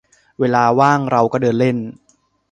[0.39, 1.77] เวลาว่างเราก็เดินเล่น